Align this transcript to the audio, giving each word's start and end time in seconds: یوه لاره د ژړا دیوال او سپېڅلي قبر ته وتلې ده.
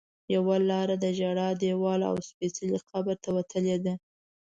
یوه 0.35 0.55
لاره 0.69 0.95
د 1.03 1.05
ژړا 1.17 1.49
دیوال 1.61 2.01
او 2.09 2.15
سپېڅلي 2.27 2.77
قبر 2.89 3.15
ته 3.23 3.29
وتلې 3.37 3.77
ده. 3.85 3.93